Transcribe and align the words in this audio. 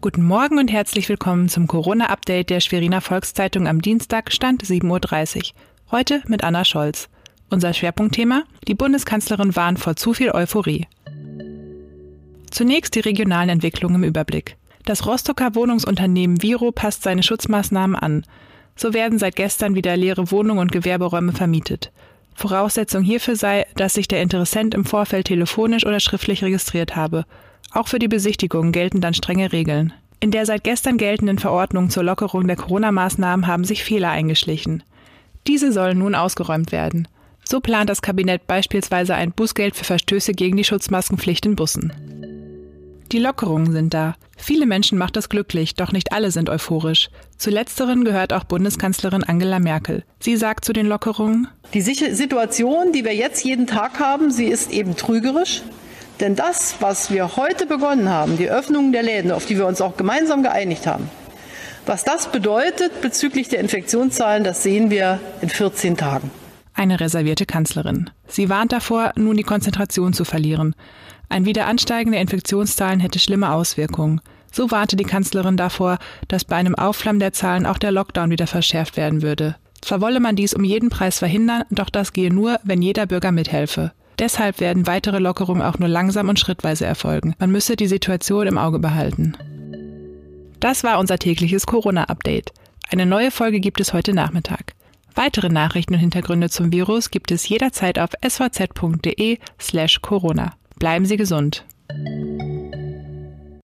Guten 0.00 0.22
Morgen 0.22 0.58
und 0.58 0.70
herzlich 0.70 1.08
willkommen 1.08 1.48
zum 1.48 1.66
Corona-Update 1.66 2.50
der 2.50 2.60
Schweriner 2.60 3.00
Volkszeitung 3.00 3.66
am 3.66 3.82
Dienstag, 3.82 4.30
Stand 4.30 4.62
7.30 4.62 5.36
Uhr. 5.38 5.42
Heute 5.90 6.22
mit 6.28 6.44
Anna 6.44 6.64
Scholz. 6.64 7.08
Unser 7.50 7.74
Schwerpunktthema? 7.74 8.44
Die 8.68 8.76
Bundeskanzlerin 8.76 9.56
warnt 9.56 9.80
vor 9.80 9.96
zu 9.96 10.14
viel 10.14 10.30
Euphorie. 10.30 10.86
Zunächst 12.48 12.94
die 12.94 13.00
regionalen 13.00 13.48
Entwicklungen 13.48 13.96
im 13.96 14.04
Überblick. 14.04 14.56
Das 14.84 15.04
Rostocker 15.04 15.56
Wohnungsunternehmen 15.56 16.42
Viro 16.42 16.70
passt 16.70 17.02
seine 17.02 17.24
Schutzmaßnahmen 17.24 17.96
an. 17.96 18.24
So 18.76 18.94
werden 18.94 19.18
seit 19.18 19.34
gestern 19.34 19.74
wieder 19.74 19.96
leere 19.96 20.30
Wohnungen 20.30 20.60
und 20.60 20.70
Gewerberäume 20.70 21.32
vermietet. 21.32 21.90
Voraussetzung 22.36 23.02
hierfür 23.02 23.34
sei, 23.34 23.66
dass 23.74 23.94
sich 23.94 24.06
der 24.06 24.22
Interessent 24.22 24.74
im 24.74 24.84
Vorfeld 24.84 25.26
telefonisch 25.26 25.84
oder 25.84 25.98
schriftlich 25.98 26.44
registriert 26.44 26.94
habe. 26.94 27.24
Auch 27.72 27.88
für 27.88 27.98
die 27.98 28.08
Besichtigung 28.08 28.72
gelten 28.72 29.00
dann 29.00 29.14
strenge 29.14 29.52
Regeln. 29.52 29.92
In 30.20 30.30
der 30.30 30.46
seit 30.46 30.64
gestern 30.64 30.96
geltenden 30.96 31.38
Verordnung 31.38 31.90
zur 31.90 32.02
Lockerung 32.02 32.46
der 32.46 32.56
Corona-Maßnahmen 32.56 33.46
haben 33.46 33.64
sich 33.64 33.84
Fehler 33.84 34.10
eingeschlichen. 34.10 34.82
Diese 35.46 35.72
sollen 35.72 35.98
nun 35.98 36.14
ausgeräumt 36.14 36.72
werden. 36.72 37.06
So 37.44 37.60
plant 37.60 37.88
das 37.88 38.02
Kabinett 38.02 38.46
beispielsweise 38.46 39.14
ein 39.14 39.32
Bußgeld 39.32 39.76
für 39.76 39.84
Verstöße 39.84 40.32
gegen 40.32 40.56
die 40.56 40.64
Schutzmaskenpflicht 40.64 41.46
in 41.46 41.56
Bussen. 41.56 41.92
Die 43.12 43.18
Lockerungen 43.18 43.72
sind 43.72 43.94
da. 43.94 44.16
Viele 44.36 44.66
Menschen 44.66 44.98
macht 44.98 45.16
das 45.16 45.30
glücklich, 45.30 45.74
doch 45.74 45.92
nicht 45.92 46.12
alle 46.12 46.30
sind 46.30 46.50
euphorisch. 46.50 47.08
Zu 47.38 47.50
letzteren 47.50 48.04
gehört 48.04 48.34
auch 48.34 48.44
Bundeskanzlerin 48.44 49.24
Angela 49.24 49.60
Merkel. 49.60 50.04
Sie 50.20 50.36
sagt 50.36 50.64
zu 50.64 50.74
den 50.74 50.86
Lockerungen, 50.86 51.48
Die 51.72 51.80
Situation, 51.80 52.92
die 52.92 53.04
wir 53.04 53.14
jetzt 53.14 53.44
jeden 53.44 53.66
Tag 53.66 53.98
haben, 53.98 54.30
sie 54.30 54.46
ist 54.46 54.70
eben 54.70 54.96
trügerisch. 54.96 55.62
Denn 56.20 56.34
das, 56.34 56.76
was 56.80 57.10
wir 57.10 57.36
heute 57.36 57.66
begonnen 57.66 58.08
haben, 58.08 58.36
die 58.36 58.50
Öffnung 58.50 58.92
der 58.92 59.02
Läden, 59.02 59.30
auf 59.30 59.46
die 59.46 59.56
wir 59.56 59.66
uns 59.66 59.80
auch 59.80 59.96
gemeinsam 59.96 60.42
geeinigt 60.42 60.86
haben, 60.86 61.08
was 61.86 62.04
das 62.04 62.30
bedeutet 62.30 63.00
bezüglich 63.00 63.48
der 63.48 63.60
Infektionszahlen, 63.60 64.44
das 64.44 64.62
sehen 64.62 64.90
wir 64.90 65.20
in 65.40 65.48
14 65.48 65.96
Tagen. 65.96 66.30
Eine 66.74 67.00
reservierte 67.00 67.46
Kanzlerin. 67.46 68.10
Sie 68.26 68.48
warnt 68.48 68.72
davor, 68.72 69.12
nun 69.16 69.36
die 69.36 69.42
Konzentration 69.42 70.12
zu 70.12 70.24
verlieren. 70.24 70.74
Ein 71.28 71.44
Wiederansteigen 71.44 72.12
der 72.12 72.20
Infektionszahlen 72.20 73.00
hätte 73.00 73.18
schlimme 73.18 73.52
Auswirkungen. 73.52 74.20
So 74.52 74.70
warnte 74.70 74.96
die 74.96 75.04
Kanzlerin 75.04 75.56
davor, 75.56 75.98
dass 76.28 76.44
bei 76.44 76.56
einem 76.56 76.74
Aufflammen 76.74 77.20
der 77.20 77.32
Zahlen 77.32 77.66
auch 77.66 77.78
der 77.78 77.92
Lockdown 77.92 78.30
wieder 78.30 78.46
verschärft 78.46 78.96
werden 78.96 79.22
würde. 79.22 79.56
Zwar 79.80 80.00
wolle 80.00 80.20
man 80.20 80.36
dies 80.36 80.54
um 80.54 80.64
jeden 80.64 80.90
Preis 80.90 81.18
verhindern, 81.18 81.62
doch 81.70 81.90
das 81.90 82.12
gehe 82.12 82.32
nur, 82.32 82.58
wenn 82.64 82.82
jeder 82.82 83.06
Bürger 83.06 83.32
mithelfe. 83.32 83.92
Deshalb 84.18 84.60
werden 84.60 84.86
weitere 84.86 85.18
Lockerungen 85.18 85.62
auch 85.62 85.78
nur 85.78 85.88
langsam 85.88 86.28
und 86.28 86.40
schrittweise 86.40 86.86
erfolgen. 86.86 87.34
Man 87.38 87.50
müsse 87.50 87.76
die 87.76 87.86
Situation 87.86 88.46
im 88.46 88.58
Auge 88.58 88.78
behalten. 88.78 89.36
Das 90.60 90.82
war 90.82 90.98
unser 90.98 91.18
tägliches 91.18 91.66
Corona-Update. 91.66 92.52
Eine 92.90 93.06
neue 93.06 93.30
Folge 93.30 93.60
gibt 93.60 93.80
es 93.80 93.92
heute 93.92 94.12
Nachmittag. 94.12 94.74
Weitere 95.14 95.48
Nachrichten 95.48 95.94
und 95.94 96.00
Hintergründe 96.00 96.48
zum 96.48 96.72
Virus 96.72 97.10
gibt 97.10 97.30
es 97.30 97.48
jederzeit 97.48 97.98
auf 97.98 98.10
svz.de 98.26 99.38
slash 99.60 100.00
Corona. 100.00 100.54
Bleiben 100.78 101.06
Sie 101.06 101.16
gesund. 101.16 101.64